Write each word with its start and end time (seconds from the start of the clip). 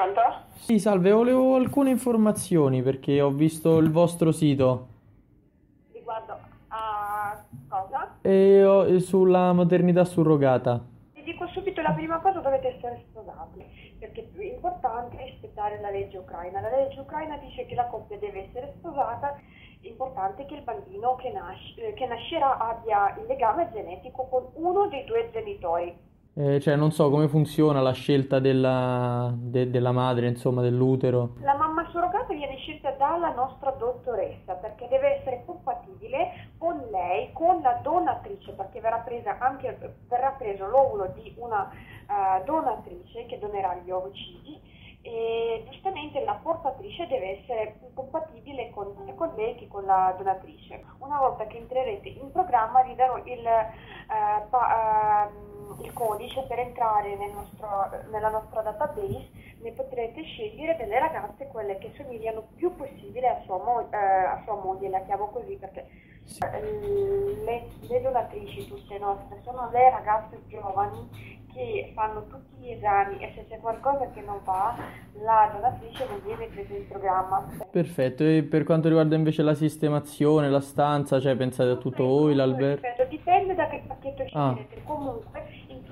Pronto? 0.00 0.20
Sì, 0.54 0.78
salve, 0.78 1.10
volevo 1.10 1.56
alcune 1.56 1.90
informazioni 1.90 2.80
perché 2.82 3.20
ho 3.20 3.28
visto 3.28 3.76
il 3.76 3.90
vostro 3.90 4.32
sito 4.32 4.86
Riguardo 5.92 6.38
a 6.68 7.44
cosa? 7.68 8.16
e 8.22 8.64
ho- 8.64 8.86
e 8.86 9.00
sulla 9.00 9.52
maternità 9.52 10.04
surrogata. 10.06 10.80
Vi 11.12 11.22
dico 11.22 11.46
subito 11.48 11.82
la 11.82 11.92
prima 11.92 12.18
cosa, 12.20 12.38
dovete 12.40 12.76
essere 12.76 13.04
sposati, 13.10 13.62
perché 13.98 14.30
è 14.38 14.44
importante 14.44 15.22
rispettare 15.22 15.78
la 15.82 15.90
legge 15.90 16.16
ucraina. 16.16 16.62
La 16.62 16.70
legge 16.70 17.00
ucraina 17.00 17.36
dice 17.36 17.66
che 17.66 17.74
la 17.74 17.84
coppia 17.84 18.16
deve 18.16 18.48
essere 18.48 18.72
sposata, 18.78 19.34
è 19.82 19.86
importante 19.86 20.46
che 20.46 20.54
il 20.54 20.62
bambino 20.62 21.16
che, 21.16 21.30
nasce- 21.30 21.88
eh, 21.88 21.92
che 21.92 22.06
nascerà 22.06 22.56
abbia 22.56 23.14
il 23.18 23.26
legame 23.26 23.68
genetico 23.70 24.26
con 24.28 24.48
uno 24.54 24.88
dei 24.88 25.04
due 25.04 25.28
genitori. 25.30 26.08
Eh, 26.34 26.60
cioè, 26.60 26.76
non 26.76 26.92
so 26.92 27.10
come 27.10 27.28
funziona 27.28 27.80
la 27.80 27.92
scelta 27.92 28.38
della, 28.38 29.32
de- 29.36 29.68
della 29.68 29.92
madre, 29.92 30.28
insomma, 30.28 30.62
dell'utero. 30.62 31.34
La 31.40 31.56
mamma 31.56 31.88
surrogata 31.90 32.32
viene 32.32 32.56
scelta 32.56 32.92
dalla 32.92 33.34
nostra 33.34 33.70
dottoressa 33.72 34.54
perché 34.54 34.86
deve 34.88 35.18
essere 35.18 35.42
compatibile 35.44 36.50
con 36.56 36.80
lei, 36.90 37.32
con 37.32 37.60
la 37.62 37.80
donatrice, 37.82 38.52
perché 38.52 38.80
verrà, 38.80 38.98
presa 38.98 39.38
anche, 39.38 39.76
verrà 40.08 40.30
preso 40.30 40.66
l'ovulo 40.66 41.12
di 41.14 41.34
una 41.36 41.68
eh, 41.70 42.44
donatrice 42.44 43.26
che 43.26 43.38
donerà 43.38 43.74
gli 43.82 43.90
ovocidi 43.90 44.78
e 45.02 45.64
giustamente 45.70 46.22
la 46.24 46.38
portatrice 46.42 47.06
deve 47.06 47.40
essere 47.40 47.78
compatibile 47.94 48.70
con, 48.70 48.92
con 49.16 49.32
lei 49.34 49.54
che 49.56 49.66
con 49.66 49.84
la 49.84 50.14
donatrice. 50.16 50.84
Una 50.98 51.18
volta 51.18 51.46
che 51.46 51.56
entrerete 51.56 52.08
in 52.08 52.30
programma 52.30 52.82
vi 52.82 52.94
darò 52.94 53.16
il, 53.16 53.46
eh, 53.46 54.46
pa- 54.50 55.28
ehm, 55.28 55.49
il 55.82 55.92
codice 55.92 56.42
per 56.48 56.58
entrare 56.58 57.16
nel 57.16 57.30
nostro- 57.32 57.88
nella 58.10 58.30
nostra 58.30 58.62
database 58.62 59.28
ne 59.62 59.72
potrete 59.72 60.22
scegliere 60.22 60.76
delle 60.76 60.98
ragazze 60.98 61.46
quelle 61.48 61.78
che 61.78 61.92
somigliano 61.96 62.48
più 62.56 62.74
possibile 62.74 63.28
a 63.28 63.40
sua, 63.44 63.58
mo- 63.58 63.88
eh, 63.90 63.96
a 63.96 64.40
sua 64.44 64.54
moglie, 64.56 64.88
la 64.88 65.00
chiamo 65.02 65.26
così 65.28 65.56
perché 65.56 65.86
eh, 66.52 66.60
le, 67.44 67.66
le 67.80 68.00
donatrici 68.00 68.66
tutte 68.68 68.98
nostre 68.98 69.40
sono 69.42 69.68
le 69.72 69.90
ragazze 69.90 70.38
giovani 70.48 71.38
che 71.52 71.90
fanno 71.96 72.26
tutti 72.28 72.54
gli 72.60 72.70
esami 72.70 73.18
e 73.18 73.32
se 73.34 73.44
c'è 73.48 73.58
qualcosa 73.58 74.08
che 74.10 74.20
non 74.20 74.38
va 74.44 74.76
la 75.20 75.50
donatrice 75.52 76.06
non 76.08 76.20
viene 76.24 76.46
presa 76.46 76.72
in 76.74 76.86
programma. 76.86 77.44
Perfetto, 77.68 78.22
e 78.22 78.44
per 78.44 78.62
quanto 78.62 78.86
riguarda 78.86 79.16
invece 79.16 79.42
la 79.42 79.54
sistemazione, 79.54 80.48
la 80.48 80.60
stanza, 80.60 81.18
cioè 81.20 81.34
pensate 81.34 81.70
a 81.70 81.76
tutto 81.76 82.04
voi, 82.06 82.34
l'albergo? 82.36 82.86
Dipende 83.08 83.54
da 83.56 83.66
che 83.66 83.82
pacchetto 83.84 84.22
Ah. 84.32 84.52
scegliete. 84.54 84.82
Comunque, 84.84 85.44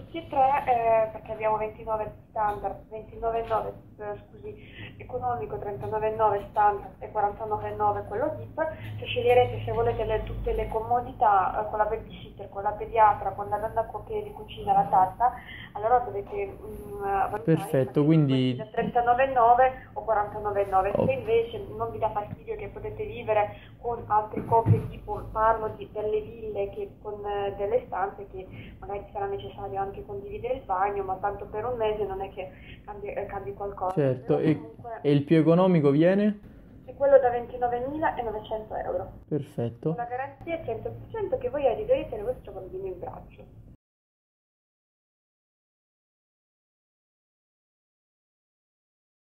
tutti 0.08 0.24
e 0.24 0.28
tre, 0.28 0.64
eh, 0.66 1.08
perché 1.12 1.32
abbiamo 1.32 1.58
29 1.58 2.12
standard, 2.30 2.88
29,9 2.90 3.72
eh, 3.98 4.18
scusi, 4.30 4.54
economico, 4.96 5.56
39,9 5.56 6.48
standard 6.48 6.94
e 6.98 7.12
49,9 7.12 8.06
quello 8.06 8.34
VIP, 8.36 8.72
se 8.98 9.04
sceglierete 9.04 9.62
se 9.64 9.72
volete 9.72 10.04
le- 10.04 10.22
tutte 10.24 10.52
le 10.54 10.66
comodità 10.68 11.60
eh, 11.60 11.68
con 11.68 11.78
la 11.78 11.84
babysitter, 11.84 12.48
con 12.48 12.62
la 12.62 12.70
pediatra, 12.70 13.32
con 13.32 13.48
la 13.50 13.58
donna 13.58 13.86
che 14.06 14.22
di 14.22 14.32
cucina, 14.32 14.72
la 14.72 14.86
tazza, 14.88 15.32
allora 15.72 15.98
dovete 15.98 16.46
mm, 16.46 17.00
valutare 17.02 17.42
Perfetto, 17.42 18.04
quindi- 18.04 18.56
da 18.56 18.64
39,9 18.64 19.90
o 19.92 20.04
49,9. 20.04 20.92
Oh. 20.94 21.04
Se 21.06 21.12
invece 21.12 21.66
non 21.76 21.90
vi 21.90 21.98
dà 21.98 22.10
fastidio 22.10 22.56
che 22.56 22.68
potete 22.68 23.04
vivere 23.04 23.56
con 23.80 24.02
altre 24.06 24.44
coppie, 24.46 24.88
tipo 24.88 25.22
parlo 25.32 25.68
di, 25.76 25.88
delle 25.92 26.20
ville 26.20 26.70
che 26.70 26.96
con 27.02 27.24
eh, 27.26 27.54
delle 27.56 27.84
stanze 27.86 28.26
che 28.28 28.46
magari 28.78 29.04
sarà 29.12 29.26
necessario 29.26 29.80
anche 29.80 30.04
condividere 30.08 30.54
il 30.54 30.62
bagno, 30.64 31.04
ma 31.04 31.16
tanto 31.16 31.44
per 31.44 31.66
un 31.66 31.76
mese 31.76 32.04
non 32.06 32.22
è 32.22 32.30
che 32.30 32.50
cambi, 32.84 33.12
eh, 33.12 33.26
cambi 33.26 33.52
qualcosa. 33.52 33.92
Certo, 33.92 34.36
Però 34.36 34.48
e, 34.48 34.56
comunque 34.56 34.98
e 35.02 35.12
il 35.12 35.22
più 35.22 35.36
economico 35.36 35.90
viene? 35.90 36.40
è 36.88 36.94
quello 36.94 37.18
da 37.18 37.28
29.900 37.28 38.84
euro. 38.86 39.12
Perfetto. 39.28 39.94
La 39.94 40.06
garanzia 40.06 40.56
100% 40.56 41.38
che 41.38 41.50
voi 41.50 41.66
arriverete 41.66 42.16
al 42.16 42.24
vostro 42.24 42.52
bambino 42.52 42.86
in 42.86 42.98
braccio. 42.98 43.44